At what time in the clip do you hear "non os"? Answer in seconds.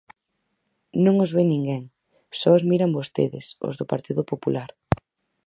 1.03-1.31